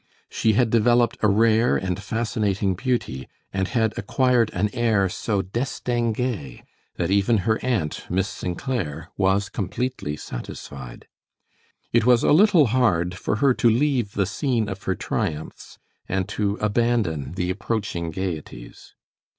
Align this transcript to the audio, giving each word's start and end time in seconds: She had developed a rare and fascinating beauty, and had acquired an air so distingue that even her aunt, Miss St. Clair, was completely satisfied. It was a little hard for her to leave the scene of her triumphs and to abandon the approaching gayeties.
She 0.31 0.53
had 0.53 0.71
developed 0.71 1.19
a 1.21 1.27
rare 1.27 1.77
and 1.77 2.01
fascinating 2.01 2.73
beauty, 2.73 3.27
and 3.53 3.67
had 3.67 3.93
acquired 3.99 4.49
an 4.51 4.71
air 4.73 5.07
so 5.09 5.43
distingue 5.43 6.63
that 6.95 7.11
even 7.11 7.37
her 7.45 7.59
aunt, 7.63 8.07
Miss 8.09 8.27
St. 8.27 8.57
Clair, 8.57 9.09
was 9.15 9.47
completely 9.47 10.17
satisfied. 10.17 11.07
It 11.93 12.07
was 12.07 12.23
a 12.23 12.31
little 12.31 12.65
hard 12.73 13.13
for 13.13 13.35
her 13.35 13.53
to 13.53 13.69
leave 13.69 14.13
the 14.13 14.25
scene 14.25 14.67
of 14.67 14.81
her 14.85 14.95
triumphs 14.95 15.77
and 16.09 16.27
to 16.29 16.55
abandon 16.59 17.33
the 17.33 17.51
approaching 17.51 18.09
gayeties. 18.09 18.95